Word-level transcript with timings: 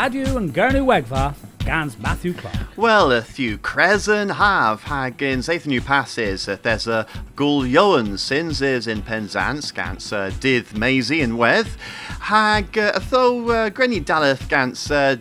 Radio 0.00 0.38
and 0.38 0.54
Gurnu 0.54 0.86
Wegva, 0.86 1.34
Gans 1.58 1.98
Matthew 1.98 2.32
Clark. 2.32 2.56
Well, 2.74 3.12
a 3.12 3.20
few 3.20 3.58
Crescent 3.58 4.30
have 4.30 4.84
hagin 4.84 5.40
Zaith 5.40 5.66
new 5.66 5.82
passes. 5.82 6.46
There's 6.46 6.86
a 6.86 7.06
Gul 7.36 7.64
Yoan 7.64 8.18
sins 8.18 8.62
is 8.62 8.86
in 8.86 9.02
Penzance, 9.02 9.70
Gans 9.70 10.10
uh, 10.10 10.30
Dith 10.40 10.74
Maisie 10.74 11.20
in 11.20 11.36
Weth. 11.36 11.76
Hag 12.20 12.78
uh, 12.78 12.98
though 13.10 13.50
uh, 13.50 13.68
Grenny 13.68 14.02
Daleth 14.02 14.48
Gans 14.48 14.90
uh, 14.90 15.16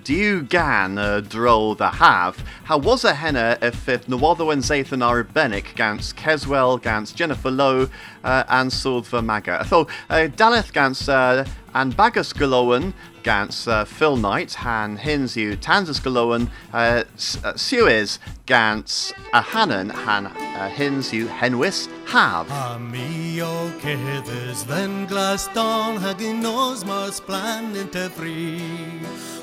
Gan 0.47 0.97
uh, 0.97 1.19
Droll 1.19 1.75
the 1.75 1.89
Have. 1.89 2.41
How 2.63 2.77
was 2.77 3.03
a 3.03 3.13
henna 3.15 3.57
if 3.61 3.89
if 3.89 4.07
Nawatho 4.07 4.53
and 4.53 4.63
Zathan 4.63 5.05
are 5.05 5.25
Benick 5.25 5.75
Gans 5.75 6.13
Keswell 6.13 6.81
Gans 6.81 7.11
Jennifer 7.11 7.51
Lowe 7.51 7.89
uh, 8.23 8.43
and 8.47 8.71
Sulva 8.71 9.23
Maga. 9.23 9.65
Though 9.69 9.87
uh, 10.09 10.29
Daleth 10.29 10.71
Gans 10.71 11.09
uh, 11.09 11.45
and 11.73 11.95
Bagus 11.95 12.33
Galowan 12.33 12.93
gans 13.23 13.67
uh, 13.67 13.85
Phil 13.85 14.15
Knight, 14.17 14.53
han 14.53 14.97
hins 14.97 15.35
you 15.35 15.55
Tanzas 15.55 15.99
Galowan, 15.99 16.49
uh, 16.73 17.03
uh, 17.43 17.55
Suez 17.55 18.19
gans 18.45 19.13
a 19.33 19.41
Hannon, 19.41 19.89
han 19.89 20.27
uh, 20.27 20.69
hins 20.69 21.13
you 21.13 21.27
Henwis 21.27 21.87
have. 22.07 22.49
Amigo 22.51 23.71
quedes 23.79 24.65
then 24.65 25.05
glass 25.05 25.47
dawn 25.53 25.97
hagin 25.97 26.41
nos 26.41 26.83
mas 26.85 27.19
plan 27.19 27.73
inte 27.75 28.09
fri. 28.11 28.61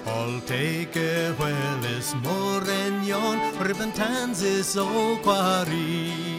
All 0.06 0.41
take 0.41 0.97
a 0.97 1.34
well 1.39 1.84
is 1.84 2.15
more 2.17 2.61
than 2.61 3.05
yon, 3.05 3.39
ribbon 3.59 3.93
tanzis 3.93 4.77
o 4.77 5.17
quari. 5.23 6.36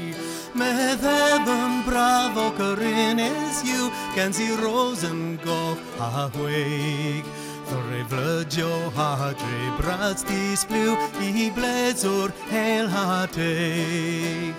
Med 0.58 1.04
även 1.04 1.84
bravo 1.86 2.52
Corinnes 2.58 3.64
you 3.64 3.92
can 4.16 4.34
see 4.34 4.56
rosen 4.56 5.40
go 5.46 5.78
awake. 6.00 7.26
Thorre 7.70 8.04
vlödjo 8.10 8.90
hadre 8.96 9.72
brats 9.78 10.24
dis 10.24 10.68
blue 10.68 10.98
i 11.22 11.52
bledzor 11.52 12.32
hel 12.50 12.88
hate. 12.88 14.54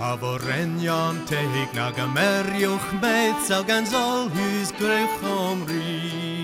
Avo 0.00 0.38
renjan 0.38 1.26
teig 1.26 1.74
na 1.74 1.90
gamerjoch 1.90 2.92
meid 3.02 3.34
sa 3.48 3.62
gan 3.62 3.86
zol 3.86 4.28
hus 4.30 4.70
grech 4.78 5.24
omri. 5.24 6.37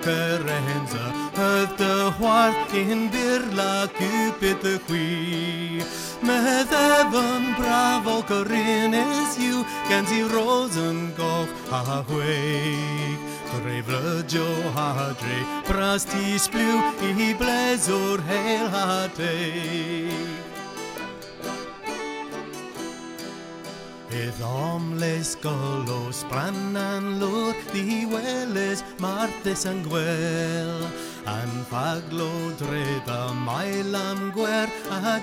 Reboke 0.00 0.38
renza 0.46 1.12
höf 1.36 1.76
de 1.76 2.12
hwart 2.18 2.74
in 2.74 3.10
birla 3.10 3.88
cupid 3.98 4.56
de 4.62 4.78
qui. 4.86 5.82
Med 6.20 6.66
även 6.72 7.54
bravo 7.58 8.22
Corinnes 8.22 9.38
you 9.38 9.64
can 9.88 10.06
see 10.06 10.22
rosen 10.22 11.12
goch 11.16 11.48
ha 11.70 12.04
hweg. 12.08 13.18
Dre 13.50 13.82
vlödjo 13.82 14.46
hadre 14.74 15.44
prastis 15.66 16.48
blu 16.48 16.80
i 17.02 17.34
blezor 17.34 18.20
hel 18.28 18.68
hateg. 18.68 20.12
Edd 24.10 24.42
omles 24.42 25.36
golos 25.42 26.24
brannan 26.30 27.20
lwr 27.20 27.54
Di 27.72 28.06
weles 28.80 29.00
marthus 29.00 29.64
yn 29.66 29.82
gwel 29.82 30.88
An 31.26 31.64
faglo 31.70 32.56
dred 32.58 33.08
a 33.08 33.32
mael 33.34 33.94
am 33.96 34.32
gwer 34.32 34.68
A 34.90 35.20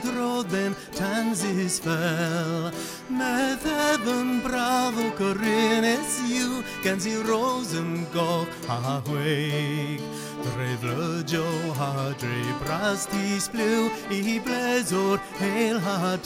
tansis 0.94 1.80
fel 1.80 2.72
Meddefn 3.10 4.42
bravo 4.44 5.12
Corinnes 5.18 6.20
yw 6.30 6.64
Gan 6.84 7.00
si 7.00 7.16
rosen 7.16 8.06
goch 8.14 8.48
a 8.70 9.02
hweg 9.08 10.02
Dre 10.44 10.78
vlödjo 10.82 11.46
ha 11.76 12.14
dre 12.20 12.44
brastis 12.64 13.50
blu 13.50 13.90
I 14.12 14.40
blezor 14.40 15.20
hel 15.40 15.80
ha 15.80 16.18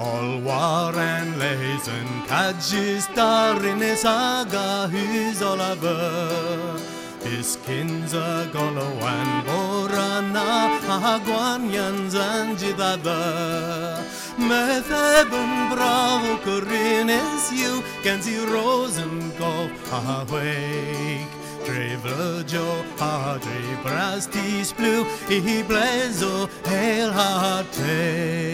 All 0.00 0.38
war 0.42 0.94
and 0.94 1.34
leisen 1.40 2.06
cadgis 2.28 3.12
darin 3.16 3.82
is 3.82 4.04
aga 4.04 4.86
hus 4.92 5.42
Oliver. 5.42 6.78
Is 7.24 7.56
kinza 7.66 8.48
golo 8.52 8.86
and 9.12 9.44
borana 9.44 10.78
aguanyans 10.86 12.14
and 12.14 12.56
jidada. 12.56 13.98
Metheben 14.38 15.74
bravo 15.74 16.36
Corinnes 16.46 17.52
you 17.52 17.82
can 18.04 18.22
see 18.22 18.38
rosen 18.46 19.32
go 19.36 19.68
awake. 19.90 21.26
Dre 21.66 21.96
jo 22.46 22.84
ha 22.98 23.36
dre 23.42 23.62
brastis 23.82 24.72
blue 24.76 25.04
i 25.28 25.62
blezo 25.68 26.48
hel 26.64 27.10
hate. 27.10 28.47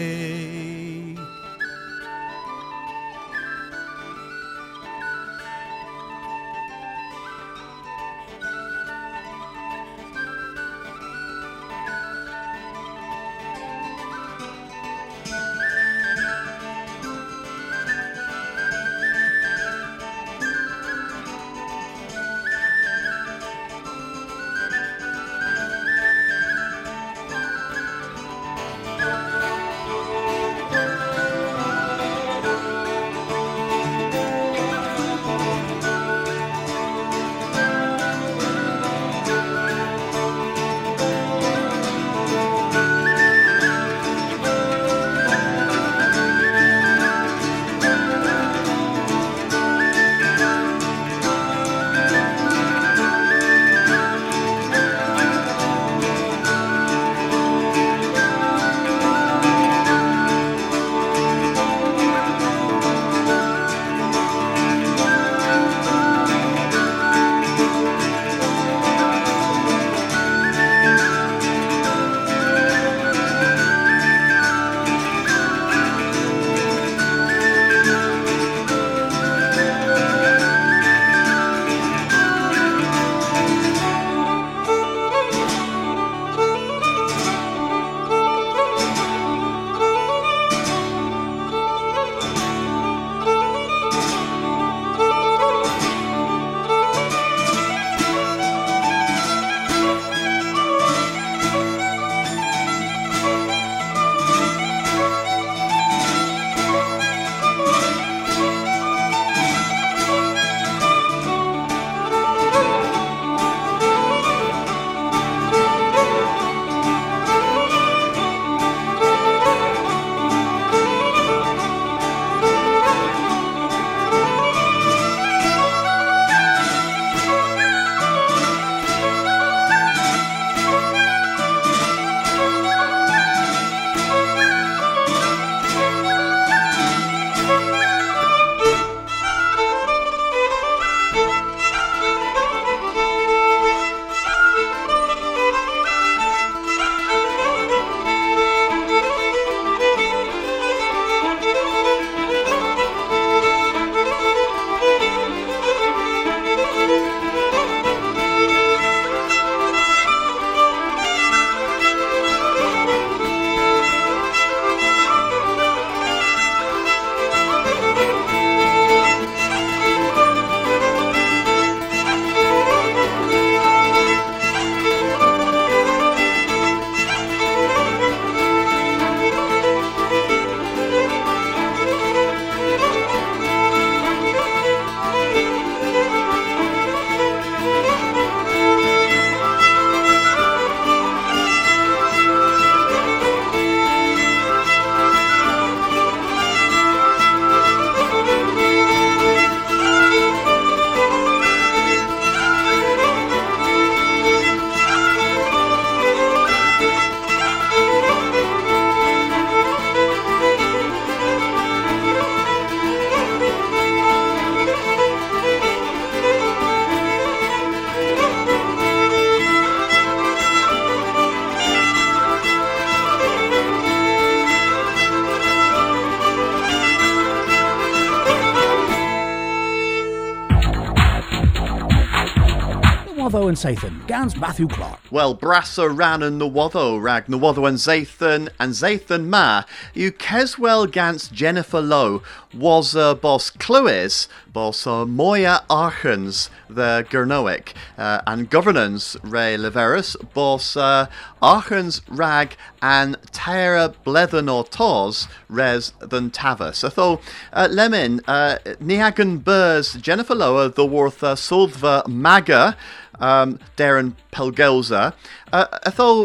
And 233.35 234.07
Gans 234.07 234.37
Matthew 234.37 234.65
Clark. 234.65 235.01
Well, 235.11 235.35
Brassa 235.35 235.93
ran 235.93 236.23
and 236.23 236.39
Nwotho 236.39 237.03
rag 237.03 237.25
Nwotho 237.25 237.67
and 237.67 237.77
Zathan 237.77 238.47
and 238.61 238.71
Zathan 238.71 239.25
ma. 239.25 239.63
You 239.93 240.13
Keswell 240.13 240.89
gans 240.89 241.27
Jennifer 241.27 241.81
Lowe 241.81 242.23
was 242.53 242.95
uh, 242.95 243.13
boss 243.13 243.49
Cluis, 243.49 244.29
boss 244.53 244.87
uh, 244.87 245.05
Moya 245.05 245.65
Archens 245.69 246.49
the 246.69 247.05
Gernoic, 247.09 247.73
uh, 247.97 248.21
and 248.25 248.49
governance 248.49 249.17
Ray 249.21 249.57
Leverus, 249.57 250.15
boss 250.33 250.77
uh, 250.77 251.07
Archens 251.41 252.01
rag 252.07 252.55
and 252.81 253.17
Tara 253.31 253.93
Blethen 254.05 254.51
or 254.51 254.63
Tos 254.63 255.27
res 255.49 255.91
than 255.99 256.31
Tavus. 256.31 256.89
Atho 256.89 257.21
uh, 257.53 257.67
Lemon, 257.69 258.21
uh, 258.27 258.57
Niagan 258.81 259.43
Burrs, 259.43 259.93
Jennifer 259.93 260.35
Lowe, 260.35 260.67
the 260.69 260.85
worth 260.85 261.23
uh, 261.23 261.35
Sulva 261.35 262.07
Maga, 262.07 262.77
um, 263.19 263.59
Darren 263.77 264.13
Pelgelza. 264.31 265.13
Uh, 265.53 265.65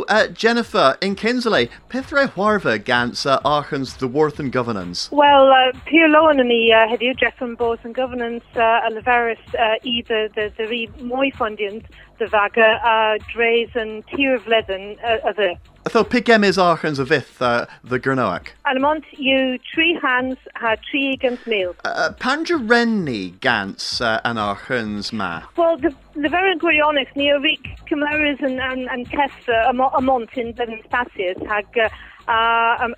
uh, 0.08 0.28
Jennifer 0.28 0.96
in 1.00 1.14
Kinsley, 1.14 1.70
Pithre 1.88 2.28
Huarva 2.28 2.82
Gans 2.82 3.26
Archens 3.44 3.96
the 3.96 4.08
Worth 4.08 4.38
and 4.40 4.50
Governance. 4.50 5.10
Well, 5.12 5.50
uh, 5.50 5.72
and 5.90 6.50
the 6.50 6.72
uh, 6.72 7.14
Jeff 7.14 7.40
and 7.40 7.56
Bos 7.56 7.78
and 7.84 7.94
Governance 7.94 8.44
uh, 8.56 8.60
a 8.60 8.90
leverus 8.90 9.38
uh, 9.58 9.76
either 9.82 10.28
the 10.28 10.52
the 10.56 10.66
re 10.66 10.88
moi 11.00 11.31
fundiant 11.31 11.84
the 12.19 12.26
vaga 12.26 12.78
uh, 12.84 13.19
Dre's 13.32 13.70
and 13.75 14.04
Tier 14.08 14.34
of 14.34 14.46
Leathen 14.46 14.96
uh, 15.02 15.19
uh, 15.28 15.54
Atho 15.90 16.04
Pigem 16.04 16.44
is 16.44 16.56
Archens 16.56 17.00
of 17.00 17.10
Ith 17.10 17.42
uh, 17.42 17.66
the 17.82 17.98
Gernoac. 17.98 18.50
Almont 18.64 19.04
you 19.19 19.58
three 19.75 19.98
hands 20.00 20.37
had 20.54 20.78
three 20.88 21.14
against 21.14 21.48
meal. 21.48 21.75
Uh, 21.84 22.12
Panja 22.16 22.64
Renni 22.64 23.40
Gans 23.40 24.00
and 24.00 24.38
Archens 24.38 25.12
Ma. 25.12 25.42
Well, 25.56 25.76
the 25.78 25.92
the 26.14 26.28
very 26.28 26.54
o 26.62 27.38
Ric 27.40 27.58
Cymeras 27.88 28.38
and, 28.40 28.60
and, 28.60 28.88
and 28.88 29.04
Tessa 29.10 29.69
amont 29.69 30.31
in 30.34 30.52
Devon 30.52 30.81
Spasius 30.88 31.44
hag 31.48 31.66
a, 31.76 31.90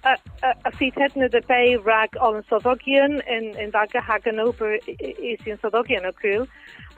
a, 0.04 0.54
a 0.66 0.72
fi 0.72 0.90
tedna 0.90 1.30
de 1.30 1.40
bay 1.48 1.76
rag 1.76 2.10
yn 2.20 2.44
Soddogion 2.50 3.22
in, 3.26 3.56
in 3.58 3.70
vaga 3.70 4.02
hag 4.02 4.26
yn 4.26 4.38
ober 4.38 4.74
is 4.86 5.40
in 5.46 5.56
cwl. 5.56 6.46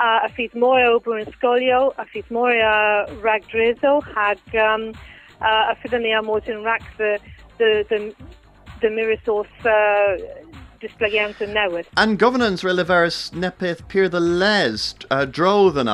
Uh, 0.00 0.18
a 0.24 0.28
fi 0.28 0.50
mwy 0.56 0.88
ober 0.90 1.20
yn 1.20 1.32
Scolio, 1.38 1.92
a 1.98 2.04
fi 2.04 2.24
uh, 2.32 3.14
rag 3.22 3.46
Drezo 3.46 4.02
hag 4.02 4.40
uh, 5.40 5.72
a 5.72 5.76
amod 6.14 6.48
yn 6.48 6.64
rag 6.64 6.82
the, 6.98 7.18
the, 7.58 7.84
the, 7.90 8.14
the 8.80 8.88
Mirisos 8.88 9.50
uh, 9.64 10.16
displagiant 10.80 11.40
yn. 11.40 11.86
And 11.96 12.18
governance 12.18 12.62
Riliveris 12.62 13.30
Nepith 13.32 13.88
Pier 13.88 14.08
the 14.08 14.20
Les 14.20 14.94
uh, 15.10 15.24
Dro 15.24 15.70
than 15.70 15.88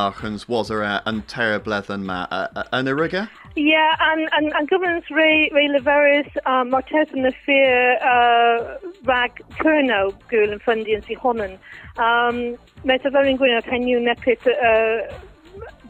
was 0.49 0.71
er 0.71 0.83
uh, 0.83 1.01
and 1.07 1.27
Terra 1.29 1.61
Blethen 1.61 2.03
Ma 2.03 2.27
uh, 2.31 2.49
uh, 2.57 2.65
an 2.73 2.87
Iriga? 2.87 3.29
Yeah, 3.57 3.97
and, 4.01 4.29
and, 4.33 4.53
and 4.53 4.71
governance 4.71 5.07
Ray, 5.11 5.51
Ray 5.53 5.69
Leveris, 5.69 6.31
uh, 6.47 6.65
Martes 6.65 7.09
and 7.13 7.25
the 7.25 7.33
Fear, 7.45 7.99
uh, 7.99 8.79
Rag 9.05 9.43
Kurno, 9.59 10.15
Gul 10.29 10.53
and 10.53 10.63
Fundy 10.63 10.95
and 10.95 11.05
Sihonen. 11.05 11.59
Um, 11.99 12.57
Meta 12.85 13.11
Verin 13.11 13.37
Gwyn, 13.37 13.61
Penyu 13.63 14.01
Nepit, 14.01 14.41
uh, 14.47 15.13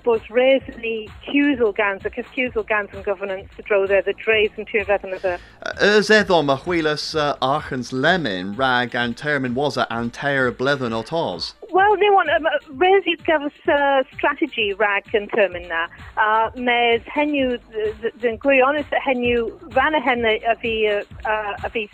bos 0.03 0.21
resni 0.31 1.09
cusel 1.27 1.75
gans, 1.75 2.05
ac 2.05 2.25
cusel 2.35 2.67
gans 2.67 2.91
yn 2.95 3.03
governance 3.03 3.49
to 3.57 3.63
draw 3.63 3.87
there, 3.87 4.03
the 4.03 4.13
drays 4.13 4.51
and 4.57 4.67
two 4.67 4.85
vedan 4.85 5.15
of 5.15 5.23
the. 5.23 5.39
Ys 5.81 6.11
eddo 6.11 6.45
ma 6.45 6.57
chwilas 6.59 7.15
uh, 7.15 7.37
Archens 7.41 7.93
Lemon 7.93 8.55
rag 8.55 8.95
and 8.95 9.17
Termin 9.17 9.55
was 9.55 9.77
a 9.77 9.87
and 9.91 10.13
Terra 10.13 10.53
Blethen 10.53 10.93
o 10.93 11.03
Tos. 11.03 11.55
Well, 11.71 11.97
they 11.97 12.11
want 12.11 12.31
um, 12.31 12.47
Resi 12.77 13.17
gafas 13.25 13.53
uh, 13.69 14.03
strategy 14.17 14.73
rag 14.75 15.05
yn 15.15 15.29
termyn 15.29 15.69
na. 15.69 15.87
Uh, 16.17 16.51
mes 16.57 17.03
henw, 17.15 17.59
yn 18.27 18.39
gwirionus 18.43 18.91
henw 19.07 19.51
ran 19.77 19.95
a 19.95 20.01
hen 20.01 20.25
a 20.27 20.57
fi, 20.61 20.75
uh, 20.89 21.55
a 21.63 21.71
fi 21.71 21.89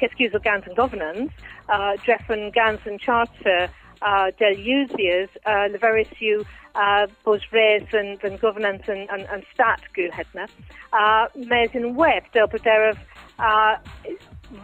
cysgwys 0.00 0.34
o 0.34 0.40
gans 0.40 0.66
and 0.66 0.76
governance, 0.76 1.32
uh, 1.68 1.96
dreffen 2.04 2.52
gans 2.52 2.80
and 2.86 3.00
charter 3.00 3.68
uh, 4.02 4.28
usiers, 4.56 5.30
uh, 5.46 5.66
leveris 5.72 6.12
yw 6.20 6.42
uh, 6.74 7.06
bos 7.24 7.44
res 7.52 7.92
yn, 7.96 8.16
yn 8.26 8.38
governance 8.42 8.88
yn, 8.92 9.06
yn, 9.14 9.26
yn 9.32 9.44
stat 9.52 9.84
gwyl 9.96 10.12
hedna. 10.14 10.48
Uh, 10.92 11.26
mes 11.50 11.74
yn 11.74 11.94
web 11.98 12.26
del 12.36 12.50
byderaf 12.52 13.00
uh, 13.38 13.76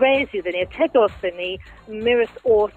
res 0.00 0.30
yw 0.32 0.44
ddyn 0.44 0.58
ni, 0.58 0.66
tegos 0.76 1.14
ddyn 1.22 1.38
ni, 1.40 1.50
mirus 1.88 2.32
o'r 2.44 2.72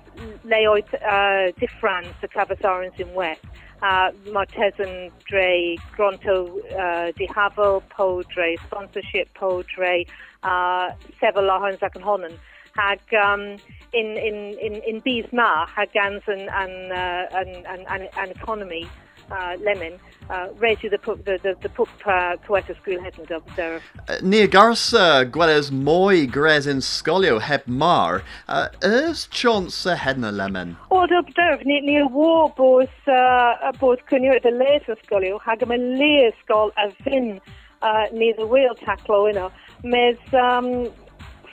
leoed 0.49 0.89
uh, 1.01 1.51
diffrans 1.59 2.25
y 2.25 2.31
cafasarans 2.33 2.99
yn 3.03 3.13
web. 3.17 3.41
Uh, 3.83 4.09
Martes 4.33 4.79
yn 4.81 5.11
dre 5.27 5.75
gronto 5.93 6.37
uh, 6.73 7.11
di 7.19 7.27
hafel, 7.35 7.81
po 7.91 8.23
dre 8.33 8.55
sponsorship, 8.63 9.29
po 9.37 9.59
dre 9.75 10.05
uh, 10.41 10.89
sefel 11.19 11.45
lahons 11.51 11.83
ac 11.85 11.99
yn 11.99 12.07
honen. 12.07 12.37
Hag 12.75 12.99
um, 13.13 13.57
in, 13.93 14.17
in, 14.17 14.57
in, 14.59 14.81
in 14.83 14.99
bys 14.99 15.31
ma, 15.31 15.65
hag 15.65 15.93
gans 15.93 16.23
yn, 16.27 16.49
yn, 16.49 16.73
uh, 16.91 17.39
yn, 17.39 17.53
yn, 17.71 17.85
yn, 17.87 18.07
yn 18.19 18.31
economy, 18.35 18.83
uh, 19.31 19.55
lemon, 19.61 19.93
uh, 20.29 20.47
reisi 20.59 20.89
the 20.89 20.97
pup, 20.97 21.23
the, 21.25 21.39
the, 21.41 21.55
the 21.61 21.69
pup, 21.69 21.87
uh, 22.05 22.35
head 22.47 23.17
and 23.17 23.27
dub 23.27 23.43
there. 23.55 23.81
Uh, 24.09 24.17
Nia 24.21 24.47
Garsa 24.47 25.29
Gweles 25.29 25.71
Moi 25.71 26.25
Gres 26.25 26.67
in 26.67 26.77
Scolio 26.77 27.39
heb 27.39 27.65
Mar. 27.67 28.23
Uh, 28.47 28.67
is 28.81 29.27
chance 29.27 29.85
a 29.85 29.95
hedna 29.95 30.35
lemon. 30.35 30.77
O, 30.91 31.05
dub 31.07 31.33
there, 31.35 31.57
ni, 31.63 31.81
ni 31.81 32.03
wo 32.03 32.49
bos, 32.49 32.89
uh, 33.07 33.71
bos 33.79 33.99
cynio 34.09 34.41
the 34.43 34.51
leis 34.51 34.83
of 34.89 34.97
scolio, 35.07 35.39
hag 35.41 35.63
am 35.63 35.71
a 35.71 35.77
leis 35.77 36.33
scol 36.45 36.71
a 36.77 36.91
fin, 37.03 37.39
uh, 37.81 38.05
ni 38.11 38.33
the 38.37 38.45
wheel 38.45 38.75
taclo 38.75 39.31
yno. 39.31 39.51
Mes, 39.83 40.17
um, 40.33 40.91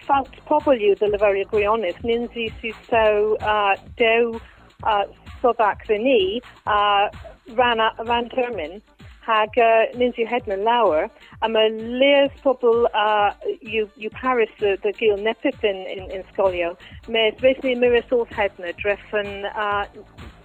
fact 0.07 0.39
pobl 0.49 0.79
yw 0.79 0.97
leferia 1.01 1.49
gwionus, 1.51 1.99
ninsi 2.07 2.49
sy'n 2.61 2.79
so, 2.89 3.37
uh, 3.41 3.75
dew, 3.97 4.41
uh, 4.85 5.05
sobac 5.43 5.87
the 5.87 5.99
ni, 5.99 6.41
uh, 6.67 7.09
ran, 7.55 7.79
ran 8.07 8.29
termin, 8.31 8.81
hag 9.23 9.51
uh, 9.57 9.87
Ninsi 9.95 10.27
Hedman 10.27 10.65
Lauer, 10.65 11.09
am 11.43 11.57
a 11.57 11.69
leas 11.71 12.35
pobl 12.43 12.87
uh, 12.95 13.31
yw, 13.63 13.87
yw 13.97 14.11
Paris 14.13 14.51
the 14.61 14.93
gil 14.99 15.17
nepit 15.17 15.63
in, 15.63 15.87
in, 15.87 16.11
in 16.11 16.25
Scolio, 16.33 16.77
mes 17.09 17.35
vesni 17.39 17.77
miris 17.79 18.11
off 18.13 18.31
hedna, 18.31 18.75
dreffen 18.83 19.47
uh, 19.55 19.87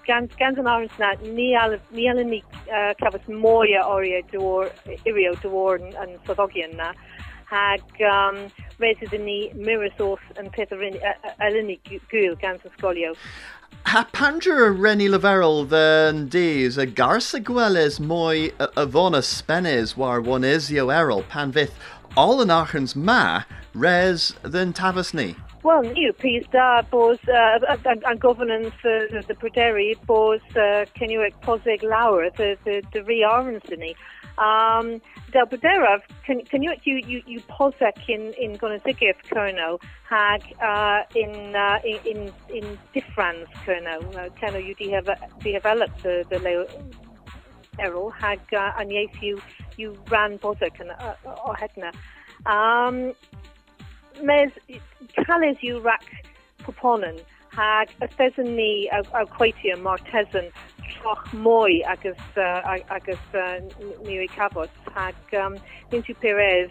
gans 0.08 0.32
gans 0.40 0.58
an 0.58 0.66
arns 0.72 0.98
na 1.00 1.14
ni 1.22 1.54
al 1.54 1.78
ni 1.92 2.08
ni 2.24 2.44
uh, 2.72 2.94
cafas 3.02 3.28
moya 3.28 3.82
oria 3.86 4.22
dwor 4.32 4.72
irio 5.06 5.34
dwor 5.44 5.76
an 6.04 6.16
soddogian 6.26 6.76
na 6.76 6.94
hag 7.50 7.82
um, 8.02 8.52
resid 8.80 9.20
ni 9.24 9.52
miris 9.56 10.00
off 10.00 10.20
an 10.38 10.50
peth 10.50 10.72
alini 11.42 11.80
gul 12.10 12.36
gans 12.36 12.62
an 12.66 12.72
Scolio. 12.78 13.16
Ha 13.86 14.08
Pandra 14.12 14.78
Renny 14.78 15.08
Laverel 15.08 15.68
than 15.68 16.28
Dees 16.28 16.78
a 16.78 16.86
Garsa 16.86 17.42
Gweles 17.42 18.00
Moi 18.00 18.50
Avona 18.60 19.24
Spenes 19.24 19.96
war 19.96 20.20
one 20.20 20.42
Isio 20.42 20.94
Errol 20.94 21.24
Panvith 21.24 21.72
all 22.18 22.42
an 22.42 22.50
Archens 22.50 22.96
Ma 22.96 23.44
res 23.74 24.34
than 24.42 24.74
Tavasni. 24.74 25.36
Well, 25.64 25.82
new 25.82 26.14
piece 26.14 26.46
da 26.52 26.82
bos 26.84 27.18
uh, 27.28 27.76
and, 27.86 28.20
governance 28.20 28.74
uh, 28.86 29.22
the, 29.28 29.36
Pruderi 29.40 29.96
bos 30.06 30.40
uh, 30.56 30.86
can 30.94 31.10
you 31.10 31.28
posig 31.42 31.84
lauer 31.84 32.30
the 32.38 32.58
the 32.64 32.84
the 32.94 33.00
rearmsini. 33.02 33.96
Um, 34.38 35.02
Del 35.32 35.48
Buderaf, 35.48 36.04
can, 36.24 36.42
can 36.46 36.62
you, 36.62 36.74
you, 36.84 37.02
you, 37.08 37.24
you 37.26 37.42
in, 38.08 38.34
in 38.34 38.56
Gonazigif 38.58 39.16
Kerno, 39.30 39.80
hag 40.08 40.44
uh, 40.62 41.02
in, 41.16 41.56
uh, 41.56 41.80
in, 41.84 41.98
in, 42.06 42.34
in 42.54 42.78
differans 42.94 43.48
Kerno, 43.66 43.98
uh, 44.16 44.30
Kerno 44.40 44.64
you 44.64 44.76
developed 44.76 46.04
the, 46.04 46.24
the 46.30 46.40
leo 46.40 48.10
hag 48.12 48.40
uh, 48.54 48.74
and 48.78 48.92
yes 48.92 49.10
you, 49.22 49.42
you 49.76 49.98
ran 50.10 50.38
posek 50.38 50.80
and 50.80 50.92
uh, 50.92 51.16
o 51.26 51.54
hedna. 51.54 51.92
Um, 52.46 53.14
mes, 54.24 54.52
cales 55.26 55.58
you 55.62 55.80
rac 55.80 56.04
proponen, 56.60 57.20
hag 57.50 57.90
ni 58.56 58.90
a, 58.90 59.00
a 59.14 59.26
quatia 59.26 59.76
martesan 59.78 60.52
troch 60.96 61.26
mwy 61.34 61.82
agus 61.88 62.18
uh, 62.38 62.78
agus 62.90 63.20
uh, 63.34 63.60
ni 64.06 64.20
i 64.20 64.28
cabot 64.28 64.70
hag 64.94 65.16
um, 65.34 65.58
Nintu 65.92 66.16
Perez 66.20 66.70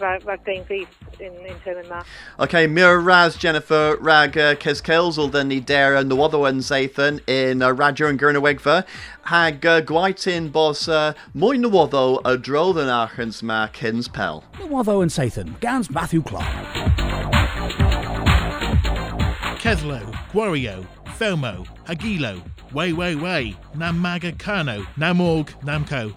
rag 0.00 0.44
dain 0.44 0.64
fi 0.64 0.86
in, 1.20 1.34
in 1.46 1.58
term 1.64 1.86
ma. 1.88 2.02
Okay, 2.38 2.66
mir 2.66 2.98
raz 2.98 3.36
Jennifer 3.36 3.96
rag 4.00 4.38
uh, 4.38 4.54
kes 4.54 4.80
kelzel 4.80 5.30
den 5.30 5.48
ni 5.48 5.60
der 5.60 5.96
an 5.96 6.08
no 6.08 6.22
other 6.22 6.38
one 6.38 6.60
Zathan 6.60 7.20
in 7.28 7.62
uh, 7.62 7.70
Radger 7.70 8.08
and 8.08 8.18
Gurnawegva 8.18 8.84
hag 9.24 9.66
uh, 9.66 9.80
gwaitin 9.80 10.50
bos 10.50 10.88
uh, 10.88 11.12
mwy 11.34 11.58
nywoddo 11.58 12.20
a 12.24 12.36
dro 12.36 12.72
than 12.72 12.88
achens 12.88 13.42
ma 13.42 13.66
kins 13.68 14.08
pel. 14.08 14.44
Nwotho 14.54 15.02
and 15.02 15.10
Sathan, 15.10 15.58
Gans 15.60 15.90
Matthew 15.90 16.22
Clark. 16.22 16.46
Keslo, 19.64 20.00
Gwario, 20.30 20.86
Fomo, 21.18 21.66
Agilo, 21.86 22.42
Way 22.74 22.92
Way 22.92 23.14
Way, 23.14 23.56
Namaga 23.76 24.36
Kano, 24.36 24.82
Namorg 24.98 25.48
Namco, 25.62 26.12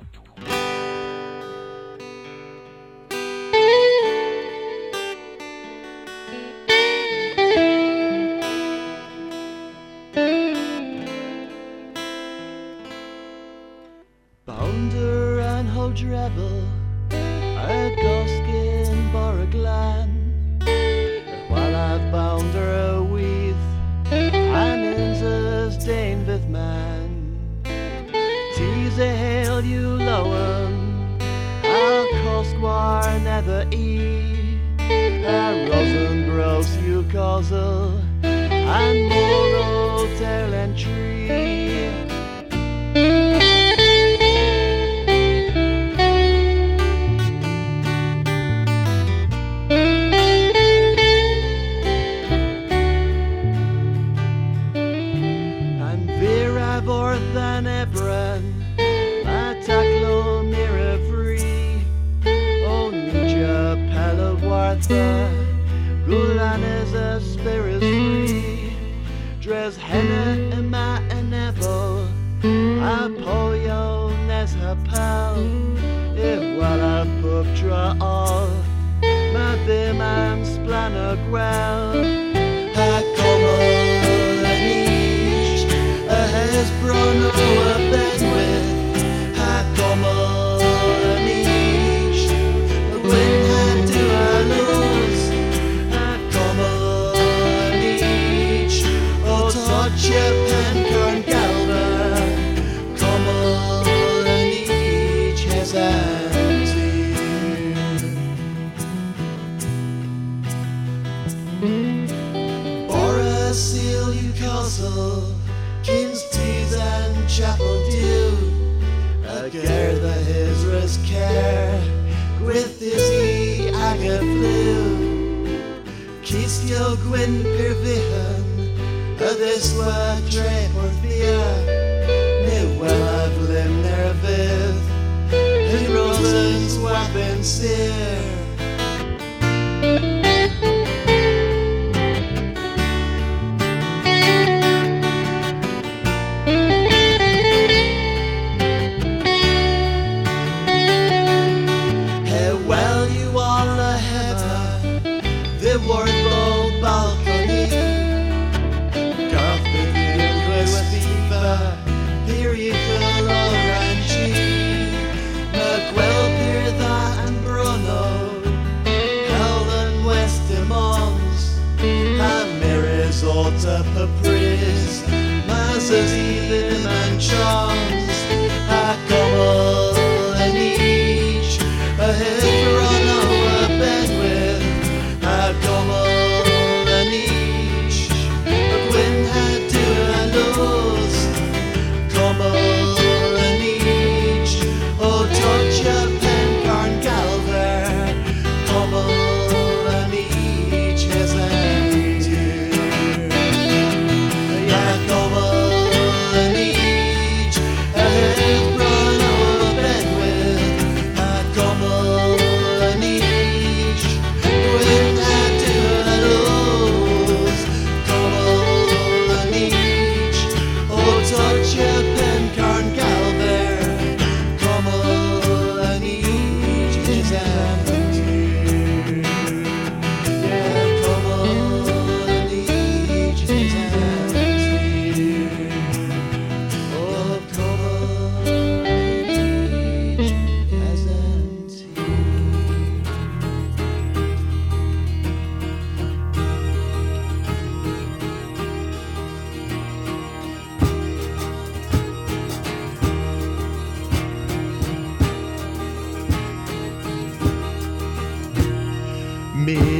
E. 33.72 34.58
A 34.80 35.68
Rosenbrow's 35.70 36.76
you 36.78 37.04
causal 37.12 38.02
and 38.24 39.12
monotalentry. 39.12 41.17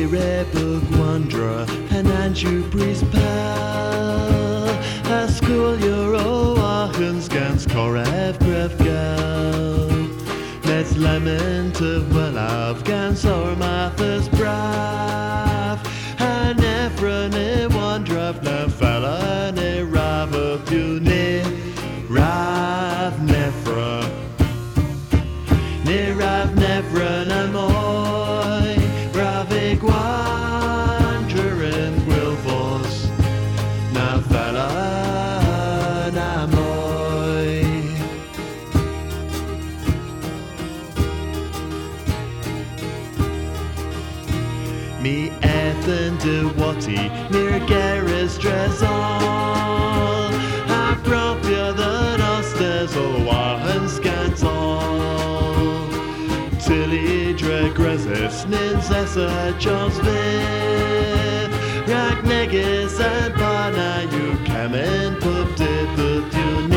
rebel 0.08 0.80
wanderer, 0.98 1.66
and 1.92 2.08
Andrew 2.08 2.68
Breeze 2.70 3.04
pal. 3.12 4.70
A 5.12 5.28
school 5.30 5.78
your 5.80 6.16
Oahuans 6.16 7.30
gans 7.30 7.66
korev 7.66 8.38
grev 8.40 8.78
gal. 8.84 9.88
Let's 10.64 10.96
lament 10.98 11.82
of 11.82 12.14
well 12.14 12.38
of 12.38 12.84
gans 12.84 13.26
or 13.26 13.56
Martha's 13.56 14.28
wahan 52.96 53.88
scantol. 53.88 54.80
Tilly 56.60 57.34
dregresis 57.34 58.46
nins 58.48 58.90
essa 58.92 59.56
Charles 59.60 59.98
Viv. 60.00 61.50
Rag 61.88 62.24
negus 62.26 63.00
and 63.00 63.34
bana 63.36 64.08
you 64.12 64.34
camen 64.46 65.20
pub 65.20 65.56
did 65.56 65.98
the 65.98 66.30
tune. 66.32 66.77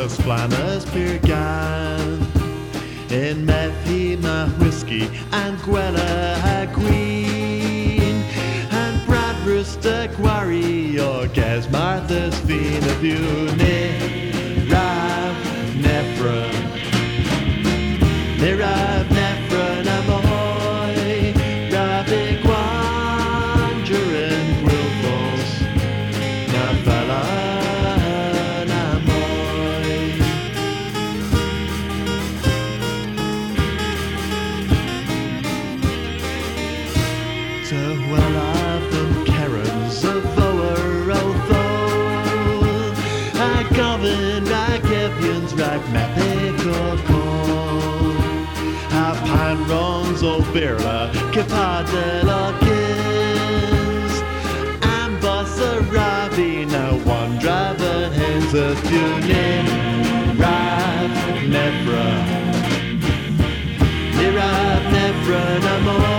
Osters 0.00 0.12
os 0.12 0.16
flaners 0.16 0.84
pyrgan. 0.86 2.20
In 3.10 3.44
methy 3.44 4.16
ma 4.20 4.46
whiskey 4.58 5.08
and 5.32 5.58
gwella 5.58 6.36
ha 6.40 6.66
queen. 6.72 8.22
And 8.70 9.06
Brad 9.06 9.36
Rooster 9.46 10.08
quarry 10.16 10.98
or 10.98 11.26
Ges 11.28 11.68
Martha's 11.70 12.38
fiend 12.40 12.86
of 12.86 13.04
you. 13.04 14.29
Birla 50.60 51.10
Capadel 51.32 52.28
o 52.28 52.52
And 54.82 55.18
Boss 55.22 55.58
a 55.58 55.80
Rabbi 55.90 56.64
Now 56.64 56.98
one 56.98 57.38
driver 57.38 58.10
hands 58.10 58.52
a 58.52 58.74
tuning 58.88 59.66
Rav 60.36 61.10
Nebra 61.48 62.08
Nirav 64.18 64.82
Nebra 64.92 65.44
Namoy 65.64 66.09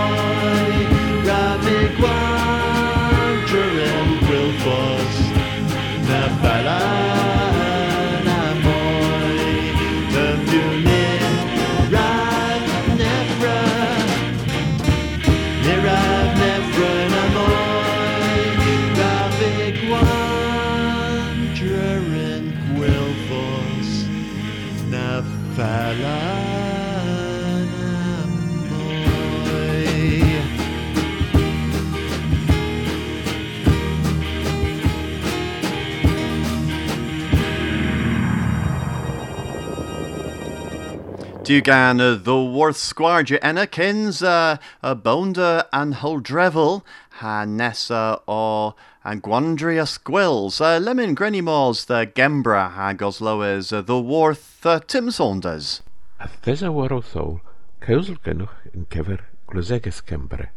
Dugan 41.51 41.99
uh, 41.99 42.15
the 42.15 42.41
Worth 42.41 42.77
Squarge 42.77 43.37
Enna 43.41 43.67
Kins 43.67 44.23
uh, 44.23 44.55
a 44.81 44.95
Bonda 44.95 45.67
and 45.73 45.95
Huldrevel 45.95 46.81
ha 47.19 47.43
Nessa 47.43 48.21
o 48.25 48.73
and 49.03 49.21
Gwandria 49.21 49.85
Squills 49.85 50.61
uh, 50.61 50.77
Lemon 50.77 51.13
Grenimals 51.13 51.87
the 51.87 52.09
Gembra 52.15 52.71
ha 52.71 52.93
Gosloes 52.93 53.73
uh, 53.73 53.81
the 53.81 53.99
Worth 53.99 54.65
uh, 54.65 54.79
Tim 54.79 55.11
Saunders. 55.11 55.81
A 56.21 56.29
thesa 56.29 56.71
war 56.71 56.93
o 56.93 57.01
thol, 57.01 57.41
cewsl 57.83 58.15
gynnwch 58.23 58.55
yn 58.71 58.87
cyfer 58.87 59.27
glwsegus 59.51 59.99
Cembre. 60.07 60.53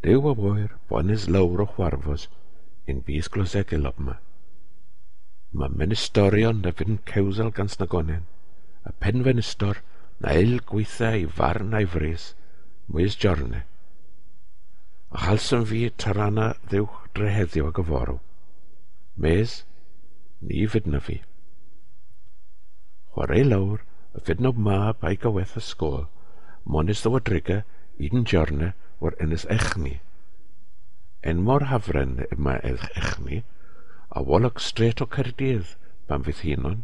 Dyw 0.00 0.24
a 0.24 0.32
wyr 0.32 0.72
bones 0.88 1.28
lawr 1.28 1.66
o 1.66 1.72
chwarfos 1.76 2.30
yn 2.88 3.04
bys 3.04 3.28
glwsegu 3.28 3.84
lobma. 3.84 4.16
Mae 5.52 5.68
ministorion 5.84 6.64
na 6.64 6.72
fydd 6.72 6.96
yn 6.96 7.02
cewsl 7.12 7.52
gans 7.52 7.76
na 7.76 7.92
y 8.88 8.92
penfenistr 9.02 9.80
na 10.22 10.34
il 10.38 10.58
gweithau 10.68 11.18
i 11.24 11.28
farn 11.38 11.74
a'i 11.78 11.86
fres, 11.94 12.32
mwys 12.88 13.16
jorne. 13.24 13.62
A 15.12 15.26
chalsym 15.26 15.66
fi 15.70 15.82
tarana 16.04 16.52
ddewch 16.68 16.98
dre 17.16 17.30
heddiw 17.36 17.68
ag 17.70 17.80
y 17.82 17.86
forw. 17.90 18.18
Mes, 19.22 19.56
ni 20.40 20.66
fydna 20.74 21.00
fi. 21.08 21.18
Chwarae 23.12 23.44
lawr, 23.48 23.82
y 24.16 24.22
fydnob 24.26 24.58
mab 24.68 25.04
a'i 25.04 25.18
gyweth 25.20 25.58
y 25.60 25.64
sgôl, 25.66 26.06
monis 26.64 27.02
ddywadriga 27.04 27.62
un 28.08 28.24
jorne 28.32 28.72
o'r 29.00 29.18
ynys 29.24 29.44
echni. 29.56 29.98
En 31.22 31.42
mor 31.46 31.68
hafren 31.70 32.16
yma 32.30 32.56
echni, 32.66 33.42
a 34.10 34.22
wolwg 34.26 34.58
stret 34.60 35.02
o 35.04 35.06
Cerdydd, 35.16 35.76
pan 36.08 36.24
fydd 36.26 36.42
hinon, 36.46 36.82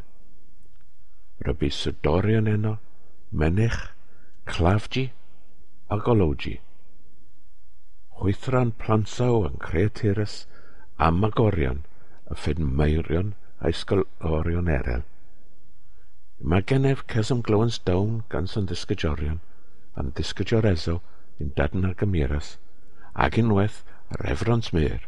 rybu 1.47 1.71
sydorion 1.71 2.49
eno, 2.51 2.79
mynych, 3.33 3.79
clafgi 4.47 5.11
a 5.89 5.99
golowgi. 6.07 6.59
Chwythran 8.19 8.73
plansaw 8.83 9.45
yn 9.49 9.61
creaturus 9.63 10.41
a 10.99 11.11
magorion 11.15 11.85
a 12.27 12.35
ffyn 12.35 12.73
meirion 12.81 13.35
a 13.61 13.71
ysgolorion 13.73 14.71
erel. 14.79 15.05
Mae 16.41 16.65
genef 16.73 17.05
cysym 17.13 17.45
glywans 17.47 17.79
dawn 17.91 18.25
gan 18.33 18.51
sy'n 18.51 18.67
disgydiorion 18.71 19.39
a'n 19.99 20.11
disgydioreso 20.19 20.99
yn 21.43 21.55
dadn 21.59 21.87
ar 21.89 21.95
gymeras 22.03 22.57
ag 23.27 23.39
unwaith 23.43 23.81
ar 24.15 24.27
efrons 24.35 24.73
myr. 24.75 25.01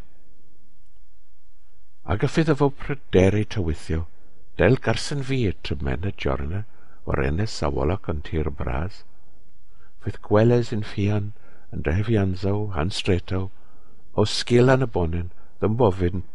y 2.11 2.17
ffydd 2.31 2.51
efo 2.55 2.71
pryderu 2.83 3.45
tywithio 3.55 4.07
Del 4.61 4.77
garsen 4.85 5.23
fi 5.25 5.39
trymen 5.65 6.03
y 6.05 6.11
jorna 6.23 6.59
o'r 7.09 7.21
enys 7.25 7.53
a 7.65 7.69
woloch 7.73 8.09
yn 8.13 8.19
tir 8.27 8.49
bras. 8.57 8.97
Fydd 10.05 10.19
gweles 10.27 10.73
yn 10.77 10.83
ffian, 10.85 11.31
yn 11.73 11.85
drefiansaw, 11.87 12.67
anstretaw, 12.83 13.47
o 14.13 14.25
sgil 14.33 14.73
yn 14.75 14.85
y 14.85 14.89
bonyn, 14.97 15.31
ddim 15.63 15.79
bofyn, 15.81 16.27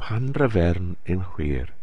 pan 0.00 0.30
ryfern 0.38 0.94
yn 1.14 1.26
hwyr. 1.34 1.74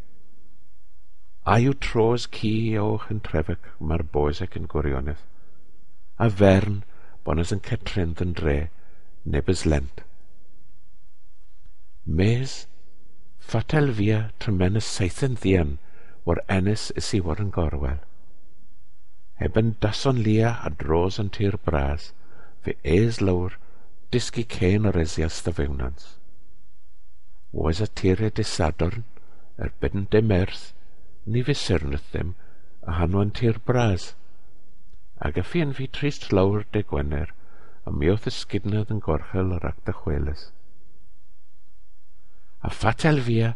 A 1.46 1.60
yw 1.68 1.76
tros 1.86 2.26
ci 2.40 2.52
o'ch 2.86 3.06
yn 3.14 3.22
trefec 3.28 3.70
mae'r 3.78 4.06
boes 4.18 4.42
ac 4.48 4.58
yn 4.58 4.66
gwirionedd, 4.74 5.22
a 6.18 6.32
fern 6.42 6.82
bonys 7.30 7.54
yn 7.54 7.62
cetrend 7.70 8.26
yn 8.26 8.34
dre, 8.42 8.58
nebys 9.36 9.68
lent. 9.70 10.02
Mes, 12.10 12.58
ffatel 13.38 13.94
fia 14.02 14.26
trymen 14.42 14.82
y 14.82 14.86
saithyn 14.90 15.38
ddian, 15.38 15.78
o'r 16.30 16.42
ynys 16.54 16.90
isiwr 17.02 17.42
yn 17.44 17.52
gorwel. 17.56 18.02
Eben 19.42 19.74
dason 19.82 20.22
lia 20.26 20.54
a 20.62 20.70
dros 20.84 21.18
yn 21.22 21.32
tir 21.34 21.58
bras, 21.66 22.12
fe 22.62 22.76
eis 22.96 23.22
lawr, 23.22 23.56
disgu 24.14 24.44
cen 24.56 24.86
yr 24.90 25.00
esias 25.02 25.40
dy 25.46 25.54
fewnans. 25.58 26.06
Oes 27.52 27.82
y 27.84 27.88
tir 28.02 28.22
e 28.28 28.30
disadorn, 28.38 29.06
erbyn 29.66 30.06
dim 30.14 30.34
erth, 30.36 30.72
ni 31.26 31.42
fe 31.48 31.56
syrnydd 31.58 32.06
ddim, 32.12 32.36
a 32.86 33.00
hanwan 33.00 33.34
tir 33.40 33.58
bras. 33.66 34.12
Ag 35.26 35.40
y 35.42 35.46
fi'n 35.46 35.74
fi 35.78 35.88
trist 35.88 36.30
lawr 36.34 36.66
de 36.74 36.84
Gwener, 36.92 37.34
a 37.86 37.94
mi 37.94 38.10
oedd 38.14 38.30
ysgydnydd 38.30 38.94
yn 38.94 39.02
gorchel 39.08 39.56
yr 39.58 39.66
ac 39.72 39.82
dy 39.88 39.96
chwelys. 40.04 40.46
A 42.62 42.70
ffatel 42.70 43.22
fia, 43.26 43.56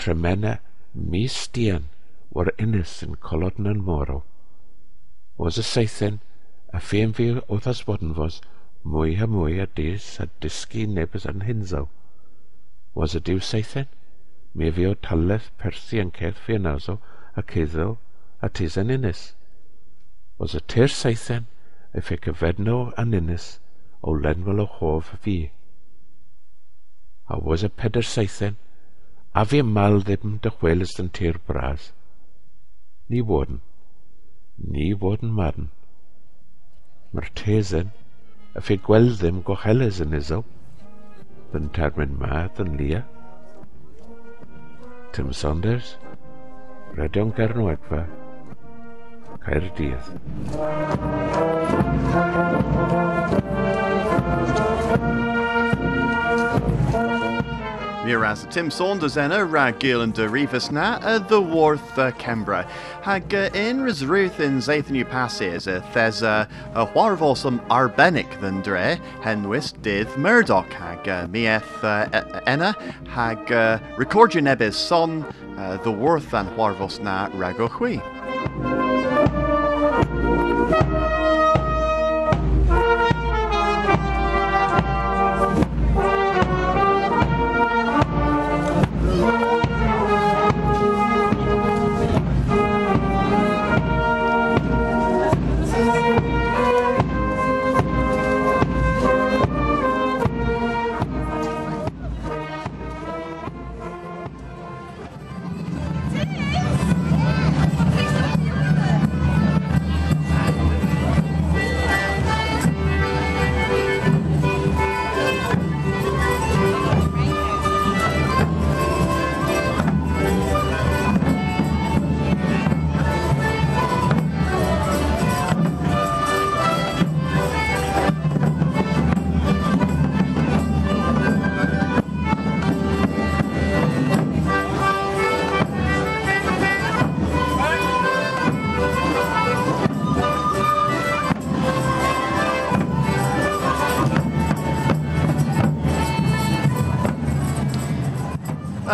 tremena, 0.00 0.56
mis 0.96 1.36
dian, 1.52 1.90
o'r 2.34 2.50
ynys 2.62 2.94
yn 3.06 3.18
colod 3.28 3.60
na'n 3.62 3.82
moro. 3.88 4.22
Was 5.38 5.58
y 5.60 5.64
seithen, 5.68 6.20
a 6.72 6.80
ffein 6.80 7.12
fi 7.16 7.28
oedd 7.38 7.68
asbodn 7.72 8.14
fos, 8.18 8.40
mwy 8.82 9.16
a 9.22 9.28
mwy 9.30 9.60
a 9.62 9.66
dis 9.80 10.08
a 10.22 10.26
disgu 10.44 10.86
nebys 10.86 11.26
yn 11.32 11.44
hinsaw. 11.48 11.86
Was 12.98 13.14
y 13.18 13.22
diw 13.28 13.42
seithen, 13.50 13.88
mi 14.54 14.70
fi 14.72 14.86
o 14.88 14.94
taleth 15.08 15.50
perthi 15.60 16.00
yn 16.02 16.12
ceth 16.18 16.40
fi 16.46 16.56
yn 16.58 16.70
aso, 16.70 16.98
a 17.36 17.42
ceddo 17.42 17.88
a 18.40 18.48
tisen 18.48 18.92
ynys. 18.94 19.34
Was 20.38 20.54
y 20.56 20.62
tyr 20.72 20.92
seithen, 20.92 21.46
a 21.96 22.00
fe 22.04 22.16
cyfedno 22.24 22.78
an 23.00 23.14
Innes, 23.16 23.58
o 24.02 24.12
lenwel 24.12 24.62
o 24.64 24.66
hof 24.78 25.12
fi. 25.24 25.50
A 27.28 27.38
was 27.40 27.64
y 27.64 27.70
peder 27.82 28.04
seithen, 28.04 28.56
a 29.34 29.44
fi 29.44 29.62
mal 29.62 30.02
ddim 30.04 30.36
dychwelys 30.44 30.96
yn 31.02 31.08
tir 31.18 31.40
bras, 31.48 31.92
Ní 33.08 33.20
bhdan, 33.22 33.60
ní 34.58 34.94
bhdan 34.94 35.30
madan. 35.38 35.68
Mar 37.12 37.26
téan 37.34 37.90
a 38.54 38.60
fé 38.60 38.76
gwelddim 38.86 39.42
go 39.46 39.54
chelas 39.62 40.00
an 40.04 40.16
iso, 40.18 40.38
den 41.52 41.68
termyn 41.76 42.18
math 42.22 42.58
yn 42.64 42.72
lia. 42.80 43.02
Tim 45.12 45.32
Saunders, 45.32 45.96
Radio'n 46.98 47.30
Cernwedfa, 47.36 48.02
Caerdydd. 49.44 50.04
Thank. 52.16 53.65
Miras 58.06 58.48
Tim 58.52 58.70
Saunders 58.70 59.16
enna 59.16 59.44
rag 59.44 59.82
and 59.82 60.14
derivas 60.14 60.70
na 60.70 61.00
a 61.02 61.18
the 61.18 61.40
Worth 61.40 61.98
uh, 61.98 62.12
Kembra. 62.12 62.64
Hag 63.02 63.34
uh, 63.34 63.50
in 63.52 63.82
Ruth 63.82 64.38
in 64.38 64.58
uh, 65.66 65.80
thes 65.92 66.22
uh, 66.22 66.46
a 66.76 66.86
warvosum 66.86 67.58
arbenic 67.66 68.40
than 68.40 68.62
dre 68.62 69.00
henwis 69.22 69.74
dith 69.82 70.16
Murdoch 70.16 70.72
hag 70.72 71.08
uh, 71.08 71.26
mieth 71.26 71.82
uh, 71.82 72.06
enna 72.46 72.76
hag 73.08 73.50
uh, 73.50 73.80
recordio 73.96 74.40
nebis 74.40 74.74
son 74.74 75.24
uh, 75.58 75.76
the 75.78 75.90
Worth 75.90 76.32
and 76.32 76.48
warvos 76.50 77.00
na. 77.00 77.28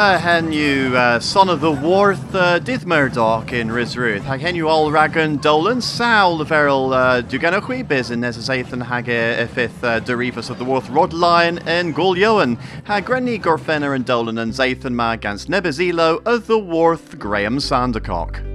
Uh, 0.03 0.19
hen 0.19 0.51
you 0.51 0.97
uh, 0.97 1.21
son 1.21 1.49
of 1.49 1.61
the 1.61 1.71
Worth 1.71 2.35
uh, 2.35 2.57
in 2.57 3.69
Risruth. 3.69 4.23
Hag 4.23 4.41
hen 4.41 4.57
you 4.57 4.67
all 4.67 4.91
ragan 4.91 5.41
Dolan 5.41 5.81
Sal 5.81 6.39
the 6.39 6.45
Veril 6.45 6.93
uh, 6.93 7.23
Duganachwi 7.23 7.87
biz 7.87 8.11
in 8.11 8.21
Nesathan 8.21 8.85
hag 8.85 9.05
ifith 9.05 9.85
uh, 9.85 10.01
Derivas 10.01 10.51
of 10.51 10.59
the 10.59 10.65
Worth 10.65 10.91
Rod 10.91 11.13
Lyon 11.13 11.61
and 11.67 11.95
Gulyoan. 11.95 12.59
Hag 12.83 13.05
Grenny 13.07 13.41
Gorfenner 13.41 13.95
and 13.95 14.05
Dolan 14.05 14.39
and 14.39 14.53
Zathan 14.53 14.93
ma 14.93 15.13
against 15.13 15.49
Nebezilo 15.49 16.21
of 16.27 16.49
the 16.49 16.59
Worth 16.59 17.17
Graham 17.21 17.59
Sandercock. 17.59 18.52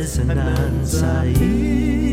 Dress 0.00 0.16
and 0.16 2.09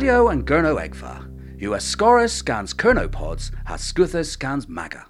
Radio 0.00 0.28
and 0.28 0.46
Gurno 0.46 0.80
Egva. 0.80 1.28
US 1.60 1.84
Scorus 1.84 2.32
scans 2.32 2.72
Kernopods 2.72 3.50
has 3.66 3.82
Scuthus 3.82 4.30
scans 4.30 4.66
Maga. 4.66 5.04